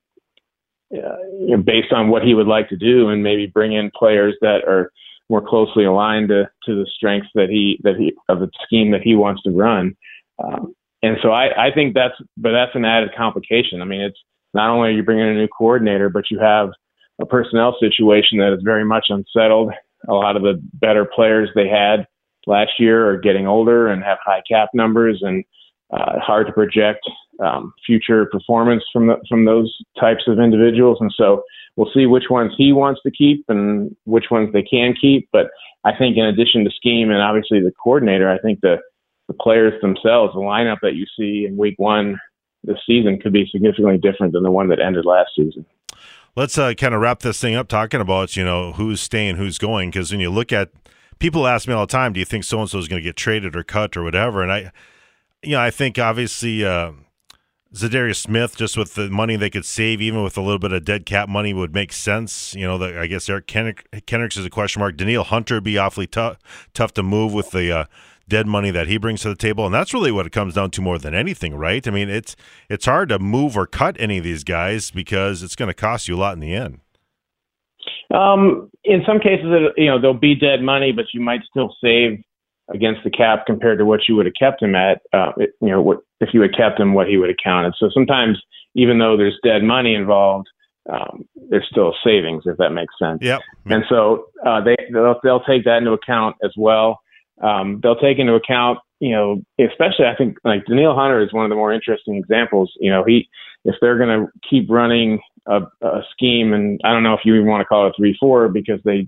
uh, 0.94 1.18
you 1.40 1.56
know, 1.56 1.64
based 1.64 1.94
on 1.94 2.10
what 2.10 2.24
he 2.24 2.34
would 2.34 2.48
like 2.48 2.68
to 2.68 2.76
do, 2.76 3.10
and 3.10 3.24
maybe 3.24 3.48
bring 3.48 3.72
in 3.72 3.90
players 3.96 4.36
that 4.42 4.66
are 4.68 4.92
more 5.32 5.42
closely 5.42 5.86
aligned 5.86 6.28
to, 6.28 6.44
to 6.66 6.76
the 6.76 6.86
strengths 6.94 7.30
that 7.34 7.50
he 7.50 7.80
that 7.84 7.96
he 7.96 8.14
of 8.28 8.40
the 8.40 8.50
scheme 8.64 8.92
that 8.92 9.02
he 9.02 9.16
wants 9.16 9.42
to 9.44 9.50
run. 9.50 9.96
Um, 10.44 10.76
and 11.02 11.18
so 11.24 11.32
I, 11.32 11.68
I 11.68 11.74
think 11.74 11.96
that's 11.96 12.16
but 12.38 12.52
that's 12.52 12.76
an 12.76 12.86
added 12.86 13.12
complication. 13.18 13.82
I 13.82 13.86
mean, 13.86 14.02
it's 14.02 14.20
not 14.54 14.70
only 14.70 14.90
are 14.90 14.92
you 14.92 15.04
bringing 15.04 15.26
in 15.26 15.38
a 15.38 15.40
new 15.40 15.48
coordinator, 15.48 16.10
but 16.10 16.26
you 16.30 16.40
have 16.40 16.70
a 17.20 17.26
personnel 17.26 17.78
situation 17.80 18.40
that 18.40 18.54
is 18.54 18.62
very 18.64 18.84
much 18.84 19.06
unsettled. 19.10 19.72
A 20.10 20.14
lot 20.14 20.36
of 20.36 20.42
the 20.42 20.62
better 20.74 21.06
players 21.06 21.50
they 21.56 21.68
had 21.68 22.08
last 22.46 22.72
year 22.78 23.10
are 23.10 23.18
getting 23.18 23.48
older 23.48 23.88
and 23.88 24.04
have 24.04 24.18
high 24.24 24.42
cap 24.50 24.70
numbers, 24.74 25.22
and 25.22 25.46
uh, 25.94 26.20
hard 26.20 26.48
to 26.48 26.54
project 26.54 27.02
um, 27.44 27.74
future 27.86 28.26
performance 28.32 28.84
from 28.94 29.08
the, 29.08 29.16
from 29.28 29.46
those 29.46 29.74
types 30.00 30.24
of 30.28 30.40
individuals. 30.40 30.98
And 31.02 31.12
so 31.16 31.44
we'll 31.76 31.92
see 31.94 32.06
which 32.06 32.26
ones 32.30 32.54
he 32.58 32.74
wants 32.74 33.02
to 33.04 33.12
keep 33.12 33.46
and 33.50 33.96
which 34.06 34.26
ones 34.32 34.52
they 34.54 34.64
can 34.64 34.94
keep. 35.00 35.28
But 35.32 35.48
I 35.84 35.92
think 35.98 36.18
in 36.18 36.26
addition 36.26 36.64
to 36.66 36.72
scheme 36.72 37.10
and 37.10 37.22
obviously 37.22 37.60
the 37.60 37.74
coordinator, 37.84 38.30
I 38.30 38.38
think 38.40 38.62
the 38.62 38.78
the 39.28 39.34
players 39.36 39.80
themselves, 39.82 40.34
the 40.34 40.42
lineup 40.42 40.80
that 40.82 40.96
you 40.96 41.06
see 41.18 41.46
in 41.48 41.56
week 41.56 41.76
one 41.78 42.20
this 42.64 42.78
season 42.86 43.18
could 43.18 43.32
be 43.32 43.48
significantly 43.50 43.98
different 43.98 44.34
than 44.34 44.44
the 44.44 44.52
one 44.52 44.68
that 44.68 44.80
ended 44.82 45.06
last 45.06 45.30
season 45.38 45.66
let's 46.36 46.58
uh, 46.58 46.74
kind 46.74 46.94
of 46.94 47.02
wrap 47.02 47.20
this 47.20 47.40
thing 47.40 47.56
up 47.56 47.68
talking 47.68 48.02
about 48.02 48.36
you 48.36 48.44
know 48.44 48.74
who's 48.74 49.02
staying, 49.02 49.36
who's 49.36 49.58
going. 49.58 49.90
Because 49.90 50.12
when 50.12 50.20
you 50.20 50.30
look 50.30 50.52
at 50.52 50.72
people 51.20 51.48
ask 51.48 51.68
me 51.68 51.74
all 51.74 51.86
the 51.86 51.92
time, 51.92 52.14
do 52.14 52.20
you 52.20 52.26
think 52.26 52.44
so 52.44 52.60
and 52.60 52.70
so 52.70 52.80
is 52.80 52.88
going 52.88 53.02
to 53.02 53.08
get 53.08 53.16
traded 53.16 53.56
or 53.56 53.64
cut 53.64 53.96
or 53.98 54.04
whatever? 54.04 54.42
And 54.42 54.52
I, 54.52 54.72
you 55.44 55.52
know, 55.52 55.62
I 55.62 55.72
think 55.72 55.98
obviously 55.98 56.64
uh, 56.66 56.92
Za'Darius 57.74 58.18
Smith, 58.18 58.56
just 58.58 58.78
with 58.78 58.96
the 58.96 59.10
money 59.10 59.36
they 59.36 59.50
could 59.50 59.66
save, 59.66 60.02
even 60.02 60.24
with 60.24 60.38
a 60.38 60.42
little 60.42 60.60
bit 60.60 60.74
of 60.74 60.84
dead 60.84 61.06
cap 61.06 61.30
money, 61.30 61.54
would 61.54 61.74
make 61.74 61.94
sense. 61.94 62.54
You 62.54 62.68
know, 62.68 62.78
the, 62.78 63.00
I 63.00 63.08
guess 63.08 63.30
Eric 63.30 63.48
Kendricks 63.48 64.38
is 64.38 64.46
a 64.46 64.50
question 64.50 64.82
mark. 64.82 64.98
Danielle 64.98 65.24
Hunter 65.24 65.56
would 65.56 65.64
be 65.64 65.78
awfully 65.78 66.08
tough 66.08 66.38
tough 66.74 66.94
to 66.94 67.04
move 67.04 67.34
with 67.34 67.52
the. 67.52 67.72
Uh, 67.72 67.86
dead 68.28 68.48
money 68.48 68.72
that 68.72 68.88
he 68.88 68.98
brings 68.98 69.20
to 69.22 69.28
the 69.28 69.36
table, 69.36 69.66
and 69.66 69.76
that's 69.76 69.94
really 69.94 70.12
what 70.12 70.26
it 70.26 70.32
comes 70.32 70.54
down 70.54 70.72
to 70.72 70.82
more 70.82 70.98
than 70.98 71.14
anything, 71.14 71.54
right? 71.54 71.86
I 71.86 71.92
mean, 71.92 72.08
it's 72.08 72.38
it's 72.70 72.86
hard 72.86 73.10
to 73.10 73.20
move 73.20 73.58
or 73.58 73.68
cut 73.68 73.98
any 74.00 74.20
of 74.20 74.24
these 74.24 74.46
guys 74.46 74.90
because 74.90 75.44
it's 75.44 75.56
going 75.56 75.68
to 75.68 75.74
cost 75.74 76.08
you 76.08 76.16
a 76.16 76.18
lot 76.18 76.34
in 76.34 76.40
the 76.40 76.56
end. 76.56 76.80
Um, 78.14 78.70
in 78.86 79.04
some 79.06 79.20
cases, 79.20 79.48
you 79.76 79.88
know, 79.88 80.00
there'll 80.00 80.14
be 80.14 80.36
dead 80.36 80.62
money, 80.62 80.94
but 80.94 81.06
you 81.14 81.20
might 81.20 81.42
still 81.50 81.76
save 81.84 82.24
against 82.74 83.04
the 83.04 83.10
cap 83.10 83.46
compared 83.46 83.80
to 83.80 83.86
what 83.86 84.02
you 84.08 84.16
would 84.16 84.26
have 84.26 84.36
kept 84.40 84.62
him 84.62 84.76
at. 84.76 85.02
Uh, 85.14 85.32
you 85.38 85.70
know, 85.70 85.82
what 85.82 86.00
if 86.20 86.30
you 86.34 86.42
had 86.42 86.56
kept 86.56 86.80
him, 86.80 86.94
what 86.94 87.08
he 87.08 87.18
would 87.18 87.30
have 87.30 87.38
counted. 87.44 87.74
So 87.78 87.90
sometimes, 87.94 88.42
even 88.76 89.00
though 89.00 89.18
there's 89.18 89.38
dead 89.44 89.64
money 89.64 89.96
involved, 89.96 90.48
um, 90.90 91.28
there's 91.50 91.68
still 91.70 91.94
savings, 92.04 92.44
if 92.46 92.58
that 92.58 92.72
makes 92.72 92.94
sense. 93.00 93.20
Yep. 93.22 93.42
And 93.66 93.84
so 93.90 94.26
uh, 94.46 94.62
they 94.64 94.76
they'll, 94.92 95.20
they'll 95.24 95.44
take 95.44 95.66
that 95.66 95.78
into 95.78 95.92
account 95.92 96.36
as 96.44 96.52
well 96.58 97.02
um, 97.42 97.80
they'll 97.82 97.96
take 97.96 98.20
into 98.20 98.34
account, 98.34 98.80
you 99.00 99.12
know, 99.12 99.42
especially 99.60 100.06
I 100.06 100.16
think 100.16 100.38
like 100.44 100.66
Danielle 100.66 100.96
Hunter 100.96 101.22
is 101.22 101.34
one 101.34 101.46
of 101.46 101.50
the 101.50 101.56
more 101.56 101.74
interesting 101.74 102.16
examples. 102.16 102.72
You 102.80 102.92
know, 102.92 103.04
he 103.06 103.28
if 103.66 103.76
they're 103.82 103.98
going 103.98 104.26
to 104.26 104.32
keep 104.48 104.70
running 104.70 105.20
a, 105.48 105.62
a 105.82 106.02
scheme, 106.12 106.54
and 106.54 106.80
I 106.84 106.92
don't 106.92 107.04
know 107.04 107.14
if 107.14 107.22
you 107.26 107.36
even 107.36 107.48
want 107.48 107.62
to 107.62 107.66
call 107.66 107.88
it 107.88 107.94
three 107.98 108.16
four 108.20 108.48
because 108.48 108.80
they 108.86 109.08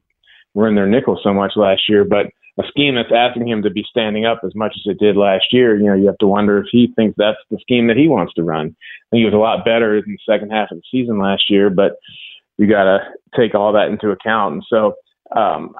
were 0.54 0.68
in 0.68 0.76
their 0.76 0.88
nickel 0.88 1.20
so 1.24 1.34
much 1.34 1.54
last 1.56 1.84
year, 1.88 2.04
but 2.04 2.28
a 2.60 2.64
scheme 2.68 2.96
that's 2.96 3.12
asking 3.12 3.48
him 3.48 3.64
to 3.64 3.70
be 3.70 3.86
standing 3.90 4.26
up 4.26 4.42
as 4.46 4.54
much 4.54 4.74
as 4.76 4.92
it 4.92 5.00
did 5.00 5.18
last 5.18 5.46
year, 5.52 5.76
you 5.76 5.86
know, 5.86 5.96
you 5.96 6.06
have 6.06 6.18
to 6.20 6.28
wonder 6.28 6.60
if 6.60 6.68
he 6.72 6.92
thinks 6.96 7.16
that's 7.18 7.40
the 7.50 7.58
scheme 7.60 7.88
that 7.88 7.98
he 7.98 8.08
wants 8.08 8.34
to 8.36 8.44
run. 8.44 8.68
I 8.68 9.06
think 9.10 9.22
he 9.22 9.26
was 9.26 9.34
a 9.34 9.38
lot 9.38 9.66
better 9.66 9.98
in 9.98 10.04
the 10.06 10.18
second 10.32 10.52
half 10.52 10.70
of 10.72 10.78
the 10.78 10.84
season 10.92 11.18
last 11.18 11.50
year, 11.50 11.70
but 11.70 11.94
you 12.58 12.68
got 12.68 12.84
to 12.84 13.00
take 13.36 13.56
all 13.56 13.74
that 13.74 13.88
into 13.88 14.12
account. 14.12 14.54
And 14.54 14.64
so, 14.70 14.94
um, 15.36 15.74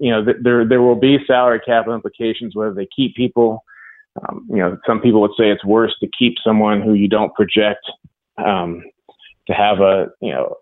you 0.00 0.10
know, 0.10 0.24
there 0.42 0.66
there 0.66 0.80
will 0.80 0.98
be 0.98 1.18
salary 1.26 1.60
cap 1.60 1.86
implications 1.86 2.56
whether 2.56 2.72
they 2.72 2.88
keep 2.94 3.14
people. 3.14 3.62
Um, 4.22 4.46
you 4.48 4.56
know, 4.56 4.78
some 4.86 5.00
people 5.00 5.20
would 5.20 5.36
say 5.38 5.50
it's 5.50 5.64
worse 5.64 5.94
to 6.00 6.08
keep 6.18 6.36
someone 6.42 6.80
who 6.80 6.94
you 6.94 7.08
don't 7.08 7.34
project 7.34 7.84
um, 8.38 8.82
to 9.46 9.52
have 9.52 9.80
a 9.80 10.06
you 10.20 10.32
know 10.32 10.56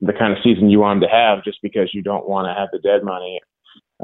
the 0.00 0.12
kind 0.12 0.32
of 0.32 0.42
season 0.42 0.70
you 0.70 0.80
want 0.80 1.00
them 1.00 1.08
to 1.08 1.14
have 1.14 1.44
just 1.44 1.58
because 1.62 1.90
you 1.94 2.02
don't 2.02 2.28
want 2.28 2.46
to 2.46 2.58
have 2.58 2.68
the 2.72 2.78
dead 2.80 3.04
money. 3.04 3.38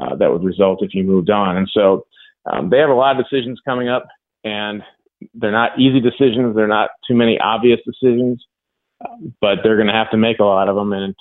Uh, 0.01 0.15
that 0.15 0.31
would 0.31 0.43
result 0.43 0.83
if 0.83 0.93
you 0.93 1.03
moved 1.03 1.29
on. 1.29 1.57
And 1.57 1.69
so 1.73 2.05
um, 2.51 2.69
they 2.69 2.77
have 2.77 2.89
a 2.89 2.93
lot 2.93 3.19
of 3.19 3.25
decisions 3.25 3.59
coming 3.65 3.89
up, 3.89 4.07
and 4.43 4.81
they're 5.33 5.51
not 5.51 5.79
easy 5.79 5.99
decisions. 5.99 6.55
They're 6.55 6.67
not 6.67 6.89
too 7.07 7.15
many 7.15 7.39
obvious 7.39 7.79
decisions, 7.85 8.43
but 9.41 9.59
they're 9.63 9.75
going 9.75 9.87
to 9.87 9.93
have 9.93 10.11
to 10.11 10.17
make 10.17 10.39
a 10.39 10.45
lot 10.45 10.69
of 10.69 10.75
them. 10.75 10.93
And 10.93 11.15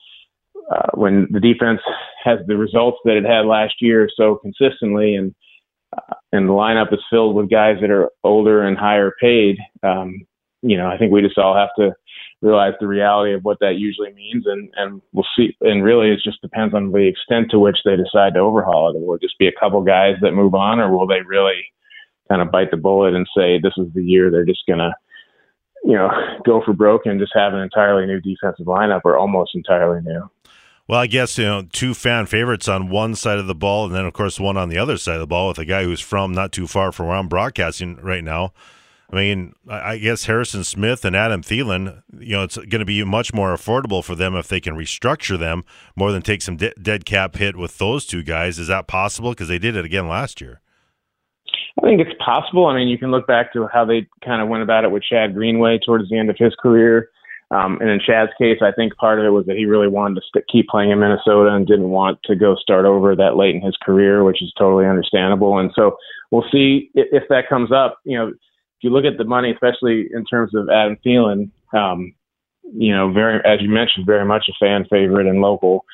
uh, 0.70 0.90
when 0.94 1.28
the 1.30 1.40
defense 1.40 1.80
has 2.24 2.40
the 2.46 2.56
results 2.56 2.98
that 3.04 3.16
it 3.16 3.24
had 3.24 3.46
last 3.46 3.74
year 3.80 4.08
so 4.14 4.36
consistently, 4.36 5.14
and 5.14 5.34
uh, 5.96 6.14
and 6.32 6.48
the 6.48 6.52
lineup 6.52 6.92
is 6.92 7.00
filled 7.10 7.36
with 7.36 7.50
guys 7.50 7.76
that 7.80 7.90
are 7.90 8.10
older 8.24 8.62
and 8.62 8.76
higher 8.76 9.12
paid, 9.20 9.56
um, 9.82 10.26
you 10.62 10.76
know, 10.76 10.88
I 10.88 10.98
think 10.98 11.12
we 11.12 11.22
just 11.22 11.38
all 11.38 11.54
have 11.54 11.70
to 11.78 11.94
realize 12.42 12.74
the 12.80 12.86
reality 12.86 13.34
of 13.34 13.44
what 13.44 13.58
that 13.60 13.76
usually 13.76 14.12
means, 14.12 14.44
and 14.46 14.72
and 14.76 15.02
we'll 15.12 15.26
see. 15.36 15.56
And 15.60 15.82
really, 15.82 16.10
it 16.10 16.20
just 16.22 16.42
depends 16.42 16.74
on 16.74 16.92
the 16.92 17.06
extent 17.06 17.50
to 17.50 17.58
which 17.58 17.78
they 17.84 17.96
decide 17.96 18.34
to 18.34 18.40
overhaul 18.40 18.90
it. 18.90 19.00
Will 19.00 19.14
it 19.14 19.22
just 19.22 19.38
be 19.38 19.48
a 19.48 19.60
couple 19.60 19.82
guys 19.82 20.16
that 20.22 20.32
move 20.32 20.54
on, 20.54 20.80
or 20.80 20.90
will 20.90 21.06
they 21.06 21.20
really 21.26 21.64
kind 22.28 22.42
of 22.42 22.50
bite 22.50 22.70
the 22.70 22.76
bullet 22.76 23.14
and 23.14 23.26
say 23.36 23.58
this 23.60 23.74
is 23.76 23.86
the 23.94 24.02
year 24.02 24.30
they're 24.30 24.44
just 24.44 24.64
gonna, 24.68 24.92
you 25.84 25.94
know, 25.94 26.10
go 26.44 26.60
for 26.64 26.72
broke 26.72 27.06
and 27.06 27.20
just 27.20 27.32
have 27.34 27.54
an 27.54 27.60
entirely 27.60 28.06
new 28.06 28.20
defensive 28.20 28.66
lineup, 28.66 29.02
or 29.04 29.16
almost 29.16 29.54
entirely 29.54 30.00
new. 30.02 30.28
Well, 30.88 31.00
I 31.00 31.08
guess 31.08 31.36
you 31.36 31.44
know 31.44 31.62
two 31.72 31.94
fan 31.94 32.26
favorites 32.26 32.68
on 32.68 32.90
one 32.90 33.14
side 33.16 33.38
of 33.38 33.46
the 33.46 33.54
ball, 33.54 33.86
and 33.86 33.94
then 33.94 34.04
of 34.04 34.12
course 34.12 34.38
one 34.38 34.56
on 34.56 34.68
the 34.68 34.78
other 34.78 34.96
side 34.98 35.14
of 35.14 35.20
the 35.20 35.26
ball 35.26 35.48
with 35.48 35.58
a 35.58 35.64
guy 35.64 35.84
who's 35.84 36.00
from 36.00 36.32
not 36.32 36.52
too 36.52 36.66
far 36.66 36.92
from 36.92 37.06
where 37.06 37.16
I'm 37.16 37.28
broadcasting 37.28 37.96
right 37.96 38.22
now. 38.22 38.52
I 39.10 39.16
mean, 39.16 39.52
I 39.68 39.98
guess 39.98 40.24
Harrison 40.24 40.64
Smith 40.64 41.04
and 41.04 41.14
Adam 41.14 41.40
Thielen, 41.40 42.02
you 42.18 42.36
know, 42.36 42.42
it's 42.42 42.56
going 42.56 42.80
to 42.80 42.84
be 42.84 43.04
much 43.04 43.32
more 43.32 43.54
affordable 43.54 44.02
for 44.02 44.16
them 44.16 44.34
if 44.34 44.48
they 44.48 44.60
can 44.60 44.74
restructure 44.74 45.38
them 45.38 45.64
more 45.94 46.10
than 46.10 46.22
take 46.22 46.42
some 46.42 46.56
de- 46.56 46.74
dead 46.74 47.04
cap 47.04 47.36
hit 47.36 47.56
with 47.56 47.78
those 47.78 48.04
two 48.04 48.24
guys. 48.24 48.58
Is 48.58 48.66
that 48.66 48.88
possible? 48.88 49.30
Because 49.30 49.46
they 49.46 49.60
did 49.60 49.76
it 49.76 49.84
again 49.84 50.08
last 50.08 50.40
year. 50.40 50.60
I 51.80 51.86
think 51.86 52.00
it's 52.00 52.18
possible. 52.24 52.66
I 52.66 52.74
mean, 52.74 52.88
you 52.88 52.98
can 52.98 53.12
look 53.12 53.26
back 53.28 53.52
to 53.52 53.68
how 53.72 53.84
they 53.84 54.08
kind 54.24 54.42
of 54.42 54.48
went 54.48 54.64
about 54.64 54.84
it 54.84 54.90
with 54.90 55.04
Chad 55.04 55.34
Greenway 55.34 55.78
towards 55.84 56.08
the 56.08 56.18
end 56.18 56.30
of 56.30 56.36
his 56.36 56.54
career. 56.60 57.10
Um, 57.52 57.78
and 57.80 57.88
in 57.88 58.00
Chad's 58.04 58.32
case, 58.38 58.58
I 58.60 58.72
think 58.72 58.96
part 58.96 59.20
of 59.20 59.24
it 59.24 59.28
was 59.30 59.46
that 59.46 59.56
he 59.56 59.66
really 59.66 59.86
wanted 59.86 60.16
to 60.16 60.22
st- 60.26 60.48
keep 60.50 60.66
playing 60.66 60.90
in 60.90 60.98
Minnesota 60.98 61.54
and 61.54 61.64
didn't 61.64 61.90
want 61.90 62.18
to 62.24 62.34
go 62.34 62.56
start 62.56 62.86
over 62.86 63.14
that 63.14 63.36
late 63.36 63.54
in 63.54 63.60
his 63.60 63.76
career, 63.82 64.24
which 64.24 64.42
is 64.42 64.52
totally 64.58 64.84
understandable. 64.84 65.58
And 65.58 65.70
so 65.76 65.96
we'll 66.32 66.48
see 66.50 66.90
if, 66.94 67.06
if 67.12 67.28
that 67.28 67.48
comes 67.48 67.70
up. 67.70 67.98
You 68.04 68.18
know, 68.18 68.32
you 68.86 68.92
look 68.92 69.04
at 69.04 69.18
the 69.18 69.24
money, 69.24 69.50
especially 69.50 70.08
in 70.14 70.24
terms 70.24 70.54
of 70.54 70.68
Adam 70.68 70.96
Thielen, 71.04 71.50
um, 71.76 72.14
you 72.72 72.94
know, 72.94 73.12
very 73.12 73.40
as 73.44 73.60
you 73.60 73.68
mentioned, 73.68 74.06
very 74.06 74.24
much 74.24 74.44
a 74.48 74.52
fan 74.64 74.86
favorite 74.88 75.26
and 75.26 75.40
local 75.40 75.84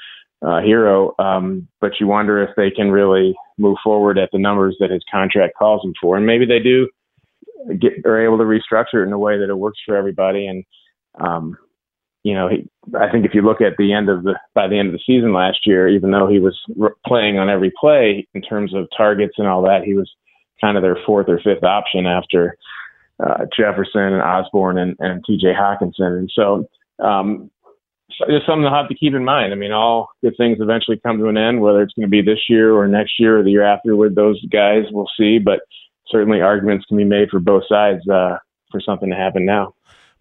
uh, 0.46 0.60
hero. 0.60 1.14
Um, 1.18 1.68
but 1.80 1.92
you 1.98 2.06
wonder 2.06 2.42
if 2.42 2.50
they 2.54 2.70
can 2.70 2.90
really 2.90 3.34
move 3.56 3.78
forward 3.82 4.18
at 4.18 4.28
the 4.30 4.38
numbers 4.38 4.76
that 4.78 4.90
his 4.90 5.02
contract 5.10 5.54
calls 5.58 5.82
him 5.82 5.94
for, 6.00 6.18
and 6.18 6.26
maybe 6.26 6.44
they 6.44 6.58
do 6.58 6.86
get 7.78 8.04
are 8.04 8.22
able 8.22 8.36
to 8.36 8.44
restructure 8.44 9.02
it 9.02 9.06
in 9.06 9.12
a 9.12 9.18
way 9.18 9.38
that 9.38 9.48
it 9.48 9.58
works 9.58 9.78
for 9.86 9.96
everybody. 9.96 10.46
And 10.46 10.64
um, 11.18 11.56
you 12.24 12.34
know, 12.34 12.48
he, 12.48 12.68
I 12.94 13.10
think 13.10 13.24
if 13.24 13.34
you 13.34 13.40
look 13.40 13.62
at 13.62 13.78
the 13.78 13.94
end 13.94 14.10
of 14.10 14.22
the 14.22 14.34
by 14.54 14.68
the 14.68 14.78
end 14.78 14.88
of 14.88 14.92
the 14.92 15.04
season 15.06 15.32
last 15.32 15.66
year, 15.66 15.88
even 15.88 16.10
though 16.10 16.28
he 16.28 16.40
was 16.40 16.60
re- 16.76 16.90
playing 17.06 17.38
on 17.38 17.48
every 17.48 17.72
play 17.80 18.28
in 18.34 18.42
terms 18.42 18.74
of 18.74 18.86
targets 18.94 19.34
and 19.38 19.48
all 19.48 19.62
that, 19.62 19.82
he 19.82 19.94
was 19.94 20.10
kind 20.60 20.76
of 20.76 20.82
their 20.82 20.98
fourth 21.04 21.28
or 21.28 21.40
fifth 21.42 21.64
option 21.64 22.06
after 22.06 22.56
uh, 23.24 23.44
Jefferson 23.56 24.00
and 24.00 24.22
Osborn 24.22 24.78
and, 24.78 24.96
and 24.98 25.24
T.J. 25.24 25.52
Hockenson. 25.54 26.18
And 26.18 26.30
so, 26.34 26.66
um, 27.02 27.50
so 28.10 28.26
it's 28.28 28.44
something 28.46 28.64
to 28.64 28.70
have 28.70 28.88
to 28.88 28.94
keep 28.94 29.14
in 29.14 29.24
mind. 29.24 29.52
I 29.52 29.56
mean, 29.56 29.72
all 29.72 30.08
good 30.22 30.34
things 30.36 30.58
eventually 30.60 31.00
come 31.02 31.18
to 31.18 31.28
an 31.28 31.36
end, 31.36 31.60
whether 31.60 31.82
it's 31.82 31.94
going 31.94 32.06
to 32.06 32.10
be 32.10 32.22
this 32.22 32.40
year 32.48 32.74
or 32.74 32.86
next 32.86 33.12
year 33.18 33.38
or 33.38 33.42
the 33.42 33.50
year 33.50 33.64
after 33.64 33.96
with 33.96 34.14
those 34.14 34.44
guys, 34.46 34.84
we'll 34.90 35.08
see. 35.18 35.38
But 35.38 35.60
certainly 36.08 36.40
arguments 36.40 36.84
can 36.86 36.96
be 36.96 37.04
made 37.04 37.30
for 37.30 37.40
both 37.40 37.62
sides 37.68 38.06
uh, 38.08 38.38
for 38.70 38.80
something 38.80 39.10
to 39.10 39.16
happen 39.16 39.44
now. 39.44 39.74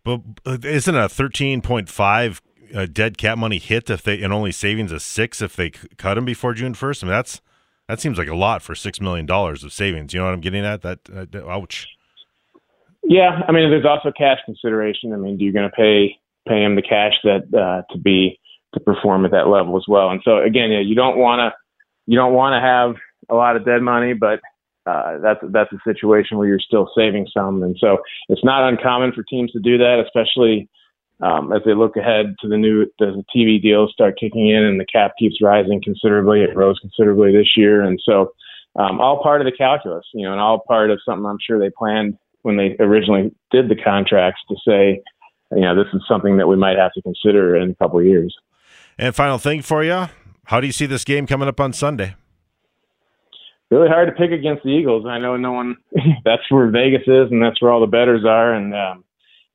But 0.04 0.22
isn't 0.64 0.96
a 0.96 1.08
13.5 1.08 2.42
uh, 2.74 2.86
dead 2.92 3.18
cap 3.18 3.38
money 3.38 3.60
hit 3.60 3.90
if 3.90 4.02
they 4.02 4.22
and 4.22 4.34
only 4.34 4.52
savings 4.52 4.92
of 4.92 5.02
six 5.02 5.42
if 5.42 5.56
they 5.56 5.70
cut 5.70 6.18
him 6.18 6.26
before 6.26 6.54
June 6.54 6.74
1st? 6.74 7.04
I 7.04 7.08
mean, 7.08 7.12
that's 7.12 7.42
that 7.88 8.00
seems 8.00 8.18
like 8.18 8.30
a 8.30 8.36
lot 8.36 8.62
for 8.62 8.74
six 8.74 9.02
million 9.02 9.26
dollars 9.26 9.64
of 9.64 9.74
savings. 9.74 10.14
You 10.14 10.22
know 10.22 10.28
what 10.28 10.34
I'm 10.34 10.42
getting 10.42 10.66
at? 10.66 10.82
That 10.82 11.00
uh, 11.14 11.50
ouch. 11.50 11.88
Yeah, 13.04 13.42
I 13.48 13.52
mean, 13.52 13.70
there's 13.70 13.86
also 13.86 14.12
cash 14.16 14.40
consideration. 14.46 15.14
I 15.14 15.18
mean, 15.18 15.38
do 15.38 15.44
you 15.44 15.54
going 15.54 15.70
to 15.70 15.76
pay 15.76 16.18
pay 16.48 16.64
him 16.64 16.76
the 16.76 16.82
cash 16.82 17.14
that 17.24 17.44
uh, 17.54 17.94
to 17.94 18.00
be 18.00 18.40
to 18.74 18.80
perform 18.80 19.26
at 19.26 19.32
that 19.32 19.48
level 19.48 19.76
as 19.78 19.86
well? 19.88 20.10
And 20.10 20.22
so 20.24 20.38
again, 20.38 20.72
yeah, 20.72 20.82
you 20.82 20.96
don't 20.96 21.18
want 21.18 21.40
to 21.40 21.58
you 22.06 22.18
don't 22.18 22.34
want 22.34 22.54
to 22.54 22.62
have 22.62 22.96
a 23.30 23.36
lot 23.36 23.56
of 23.56 23.66
dead 23.66 23.82
money, 23.82 24.14
but 24.14 24.40
uh, 24.86 25.18
that's 25.20 25.40
that's 25.50 25.72
a 25.74 25.80
situation 25.86 26.38
where 26.38 26.48
you're 26.48 26.60
still 26.60 26.90
saving 26.96 27.28
some, 27.34 27.64
and 27.64 27.76
so 27.80 27.98
it's 28.30 28.44
not 28.44 28.68
uncommon 28.68 29.14
for 29.14 29.24
teams 29.24 29.52
to 29.52 29.60
do 29.60 29.78
that, 29.78 30.04
especially 30.06 30.70
um, 31.22 31.54
as 31.54 31.62
they 31.66 31.74
look 31.74 31.96
ahead 31.96 32.36
to 32.42 32.48
the 32.48 32.58
new 32.58 32.86
the 33.00 33.24
TV 33.36 33.62
deals 33.62 33.92
start 33.94 34.20
kicking 34.20 34.50
in 34.50 34.64
and 34.64 34.80
the 34.80 34.86
cap 34.86 35.12
keeps 35.20 35.42
rising 35.42 35.82
considerably. 35.84 36.42
It 36.42 36.56
rose 36.56 36.80
considerably 36.80 37.32
this 37.32 37.56
year, 37.56 37.82
and 37.82 38.00
so 38.04 38.34
um, 38.76 39.00
all 39.00 39.22
part 39.22 39.42
of 39.42 39.46
the 39.46 39.56
calculus, 39.56 40.06
you 40.14 40.26
know, 40.26 40.32
and 40.32 40.42
all 40.42 40.64
part 40.68 40.90
of 40.90 41.00
something 41.06 41.26
I'm 41.26 41.38
sure 41.46 41.60
they 41.60 41.70
planned 41.70 42.18
when 42.44 42.58
they 42.58 42.76
originally 42.80 43.34
did 43.52 43.70
the 43.70 43.76
contracts 43.76 44.42
to 44.50 44.56
say, 44.68 45.02
you 45.52 45.62
know, 45.62 45.76
this 45.76 45.92
is 45.94 46.02
something 46.08 46.38
that 46.38 46.48
we 46.48 46.56
might 46.56 46.78
have 46.78 46.94
to 46.94 47.02
consider 47.02 47.56
in 47.56 47.72
a 47.72 47.76
couple 47.76 48.00
of 48.00 48.06
years. 48.06 48.36
And 48.98 49.16
final 49.16 49.38
thing 49.38 49.62
for 49.62 49.84
you, 49.84 50.08
how 50.46 50.60
do 50.60 50.68
you 50.68 50.74
see 50.74 50.86
this 50.86 51.04
game 51.04 51.28
coming 51.28 51.48
up 51.48 51.60
on 51.60 51.74
Sunday? 51.74 52.16
Really 53.70 53.88
hard 53.88 54.10
to 54.10 54.14
pick 54.14 54.32
against 54.32 54.64
the 54.64 54.70
Eagles. 54.70 55.06
I 55.08 55.18
know 55.18 55.38
no 55.38 55.54
one. 55.54 55.78
that's 56.26 56.44
where 56.50 56.70
Vegas 56.70 57.04
is, 57.08 57.32
and 57.32 57.42
that's 57.42 57.62
where 57.62 57.72
all 57.72 57.80
the 57.80 57.88
bettors 57.88 58.26
are, 58.26 58.54
and 58.54 58.76
um, 58.76 59.06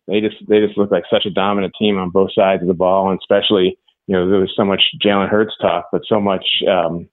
they 0.09 0.21
just 0.21 0.37
they 0.49 0.61
just 0.61 0.79
look 0.79 0.91
like 0.91 1.05
such 1.11 1.27
a 1.27 1.31
dominant 1.31 1.75
team 1.79 1.99
on 1.99 2.11
both 2.11 2.31
sides 2.35 2.63
of 2.63 2.69
the 2.69 2.75
ball, 2.75 3.11
and 3.11 3.19
especially 3.21 3.79
you 4.07 4.17
know 4.17 4.29
there 4.29 4.41
was 4.41 4.53
so 4.57 4.65
much 4.65 4.81
Jalen 5.05 5.29
Hurts 5.29 5.55
talk, 5.61 5.89
but 5.93 6.01
so 6.09 6.19
much 6.19 6.47
um, 6.67 7.09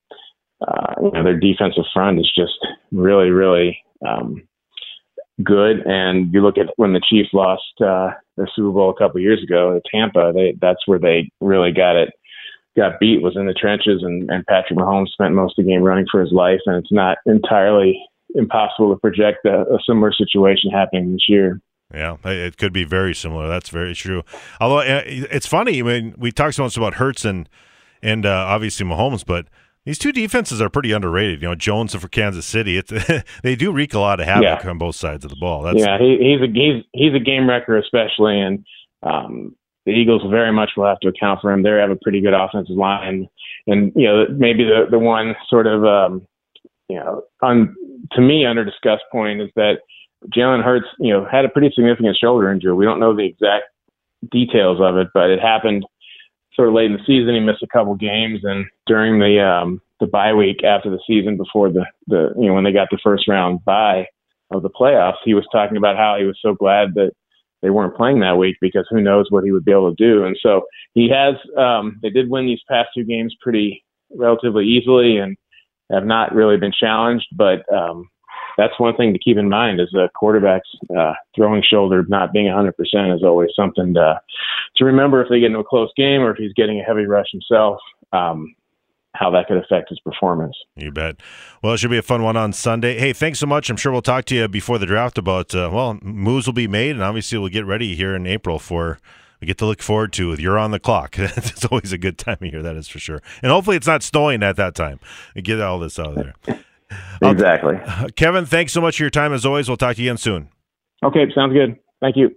uh, 0.65 0.93
you 1.01 1.11
know 1.11 1.23
their 1.23 1.37
defensive 1.37 1.83
front 1.93 2.19
is 2.19 2.31
just 2.33 2.57
really 2.93 3.31
really 3.31 3.77
um, 4.07 4.47
good. 5.41 5.79
And 5.85 6.33
you 6.33 6.41
look 6.41 6.57
at 6.57 6.67
when 6.75 6.93
the 6.93 7.01
Chiefs 7.07 7.29
lost 7.33 7.63
uh, 7.81 8.11
the 8.37 8.47
Super 8.55 8.71
Bowl 8.71 8.89
a 8.89 8.95
couple 8.95 9.21
years 9.21 9.41
ago 9.41 9.75
at 9.75 9.83
Tampa, 9.89 10.31
they 10.33 10.55
that's 10.59 10.85
where 10.85 10.99
they 10.99 11.29
really 11.41 11.71
got 11.71 11.95
it 11.95 12.09
got 12.75 12.99
beat 12.99 13.21
was 13.21 13.35
in 13.35 13.45
the 13.45 13.53
trenches 13.53 14.01
and, 14.01 14.29
and 14.31 14.45
Patrick 14.47 14.79
Mahomes 14.79 15.09
spent 15.09 15.33
most 15.33 15.57
of 15.57 15.65
the 15.65 15.71
game 15.71 15.83
running 15.83 16.07
for 16.11 16.21
his 16.21 16.31
life 16.31 16.59
and 16.65 16.77
it's 16.77 16.91
not 16.91 17.17
entirely 17.25 17.99
impossible 18.35 18.93
to 18.93 18.99
project 18.99 19.45
a, 19.45 19.61
a 19.61 19.77
similar 19.87 20.11
situation 20.11 20.71
happening 20.71 21.11
this 21.11 21.25
year. 21.27 21.61
Yeah, 21.93 22.17
it 22.25 22.57
could 22.57 22.73
be 22.73 22.83
very 22.83 23.13
similar. 23.13 23.47
That's 23.47 23.69
very 23.69 23.93
true. 23.93 24.23
Although 24.59 24.79
uh, 24.79 25.03
it's 25.05 25.45
funny, 25.45 25.79
I 25.79 25.83
mean, 25.83 26.15
we 26.17 26.31
talked 26.31 26.55
so 26.55 26.63
much 26.63 26.75
about 26.75 26.95
Hurts 26.95 27.23
and 27.23 27.47
and 28.01 28.25
uh, 28.25 28.45
obviously 28.49 28.85
Mahomes, 28.85 29.23
but 29.25 29.45
these 29.85 29.97
two 29.97 30.11
defenses 30.11 30.61
are 30.61 30.69
pretty 30.69 30.91
underrated. 30.91 31.41
You 31.41 31.49
know, 31.49 31.55
Jones 31.55 31.93
for 31.95 32.07
Kansas 32.07 32.45
City, 32.45 32.77
it's, 32.77 32.91
they 33.43 33.55
do 33.55 33.71
wreak 33.71 33.93
a 33.93 33.99
lot 33.99 34.19
of 34.19 34.25
havoc 34.25 34.63
yeah. 34.63 34.69
on 34.69 34.77
both 34.77 34.95
sides 34.95 35.25
of 35.25 35.29
the 35.29 35.35
ball. 35.35 35.63
That's, 35.63 35.79
yeah, 35.79 35.97
he, 35.97 36.17
he's 36.19 36.41
a 36.41 36.51
he's 36.51 36.83
he's 36.93 37.13
a 37.13 37.19
game 37.19 37.49
wrecker, 37.49 37.77
especially, 37.77 38.39
and 38.39 38.65
um, 39.03 39.55
the 39.85 39.91
Eagles 39.91 40.21
very 40.29 40.51
much 40.51 40.71
will 40.77 40.85
have 40.85 40.99
to 41.01 41.09
account 41.09 41.41
for 41.41 41.51
him. 41.51 41.63
They 41.63 41.71
have 41.71 41.91
a 41.91 41.97
pretty 42.01 42.21
good 42.21 42.33
offensive 42.33 42.77
line, 42.77 43.27
and 43.67 43.91
you 43.95 44.07
know 44.07 44.25
maybe 44.29 44.63
the 44.63 44.85
the 44.89 44.99
one 44.99 45.35
sort 45.49 45.67
of 45.67 45.83
um, 45.83 46.27
you 46.87 46.97
know 46.97 47.23
on 47.41 47.75
to 48.13 48.21
me 48.21 48.45
under 48.45 48.63
discussed 48.63 49.03
point 49.11 49.41
is 49.41 49.49
that 49.55 49.79
Jalen 50.35 50.63
Hurts 50.63 50.87
you 50.99 51.13
know 51.13 51.27
had 51.29 51.43
a 51.43 51.49
pretty 51.49 51.71
significant 51.75 52.17
shoulder 52.17 52.51
injury. 52.51 52.73
We 52.73 52.85
don't 52.85 52.99
know 52.99 53.15
the 53.15 53.25
exact 53.25 53.65
details 54.31 54.79
of 54.81 54.95
it, 54.95 55.09
but 55.13 55.29
it 55.29 55.41
happened 55.41 55.85
sort 56.55 56.67
of 56.67 56.73
late 56.73 56.85
in 56.85 56.93
the 56.93 57.05
season. 57.05 57.33
He 57.33 57.39
missed 57.39 57.63
a 57.63 57.67
couple 57.67 57.95
games, 57.95 58.41
and 58.43 58.65
during 58.87 59.19
the 59.19 59.41
um, 59.43 59.81
the 59.99 60.07
bye 60.07 60.33
week 60.33 60.63
after 60.63 60.89
the 60.89 60.99
season, 61.07 61.37
before 61.37 61.71
the 61.71 61.85
the 62.07 62.33
you 62.37 62.47
know 62.47 62.53
when 62.53 62.63
they 62.63 62.71
got 62.71 62.89
the 62.91 62.99
first 63.03 63.27
round 63.27 63.63
bye 63.65 64.07
of 64.51 64.61
the 64.61 64.69
playoffs, 64.69 65.23
he 65.23 65.33
was 65.33 65.47
talking 65.51 65.77
about 65.77 65.97
how 65.97 66.17
he 66.19 66.25
was 66.25 66.37
so 66.41 66.53
glad 66.53 66.93
that 66.95 67.11
they 67.61 67.69
weren't 67.69 67.95
playing 67.95 68.19
that 68.19 68.37
week 68.37 68.57
because 68.61 68.85
who 68.89 69.01
knows 69.01 69.27
what 69.29 69.43
he 69.43 69.51
would 69.51 69.65
be 69.65 69.71
able 69.71 69.95
to 69.95 70.03
do. 70.03 70.25
And 70.25 70.37
so 70.41 70.63
he 70.93 71.09
has. 71.09 71.35
Um, 71.57 71.99
they 72.01 72.09
did 72.09 72.29
win 72.29 72.45
these 72.45 72.61
past 72.69 72.89
two 72.95 73.03
games 73.03 73.35
pretty 73.41 73.83
relatively 74.15 74.65
easily, 74.65 75.17
and 75.17 75.37
have 75.91 76.05
not 76.05 76.33
really 76.33 76.57
been 76.57 76.73
challenged, 76.77 77.27
but. 77.35 77.61
Um, 77.73 78.09
that's 78.57 78.79
one 78.79 78.95
thing 78.95 79.13
to 79.13 79.19
keep 79.19 79.37
in 79.37 79.49
mind 79.49 79.79
is 79.79 79.93
a 79.93 80.09
quarterback's 80.15 80.69
uh, 80.97 81.13
throwing 81.35 81.63
shoulder 81.67 82.05
not 82.07 82.33
being 82.33 82.45
100% 82.45 82.71
is 83.15 83.23
always 83.23 83.49
something 83.55 83.93
to, 83.93 84.21
to 84.77 84.85
remember 84.85 85.21
if 85.21 85.29
they 85.29 85.39
get 85.39 85.47
into 85.47 85.59
a 85.59 85.63
close 85.63 85.91
game 85.95 86.21
or 86.21 86.31
if 86.31 86.37
he's 86.37 86.53
getting 86.53 86.79
a 86.79 86.83
heavy 86.83 87.05
rush 87.05 87.27
himself. 87.31 87.79
Um, 88.11 88.55
how 89.15 89.29
that 89.29 89.47
could 89.47 89.57
affect 89.57 89.89
his 89.89 89.99
performance. 89.99 90.55
You 90.75 90.91
bet. 90.91 91.17
Well, 91.61 91.73
it 91.73 91.77
should 91.77 91.91
be 91.91 91.99
a 91.99 92.01
fun 92.01 92.23
one 92.23 92.35
on 92.35 92.51
Sunday. 92.51 92.97
Hey, 92.97 93.13
thanks 93.13 93.37
so 93.37 93.45
much. 93.45 93.69
I'm 93.69 93.77
sure 93.77 93.91
we'll 93.91 94.01
talk 94.01 94.25
to 94.25 94.35
you 94.35 94.47
before 94.47 94.79
the 94.79 94.87
draft 94.87 95.19
about, 95.19 95.53
uh, 95.53 95.69
well, 95.71 95.99
moves 96.01 96.47
will 96.47 96.53
be 96.53 96.67
made, 96.67 96.91
and 96.91 97.03
obviously 97.03 97.37
we'll 97.37 97.49
get 97.49 97.65
ready 97.65 97.95
here 97.95 98.15
in 98.15 98.25
April 98.25 98.57
for 98.57 98.99
we 99.39 99.47
get 99.47 99.57
to 99.57 99.65
look 99.65 99.81
forward 99.81 100.13
to 100.13 100.33
You're 100.35 100.57
on 100.57 100.71
the 100.71 100.79
Clock. 100.79 101.15
it's 101.19 101.65
always 101.65 101.91
a 101.91 101.97
good 101.97 102.17
time 102.17 102.37
of 102.41 102.51
year, 102.51 102.63
that 102.63 102.75
is 102.75 102.87
for 102.87 102.97
sure. 102.97 103.21
And 103.41 103.51
hopefully 103.51 103.77
it's 103.77 103.85
not 103.85 104.01
snowing 104.01 104.41
at 104.41 104.55
that 104.55 104.73
time. 104.73 104.99
Get 105.35 105.59
all 105.59 105.79
this 105.79 105.99
out 105.99 106.17
of 106.17 106.33
there. 106.45 106.63
Exactly. 107.21 107.75
Uh, 107.85 108.07
Kevin, 108.15 108.45
thanks 108.45 108.73
so 108.73 108.81
much 108.81 108.97
for 108.97 109.03
your 109.03 109.09
time 109.09 109.33
as 109.33 109.45
always. 109.45 109.67
We'll 109.67 109.77
talk 109.77 109.95
to 109.95 110.01
you 110.01 110.09
again 110.09 110.17
soon. 110.17 110.49
Okay, 111.03 111.25
sounds 111.35 111.53
good. 111.53 111.77
Thank 112.01 112.17
you. 112.17 112.35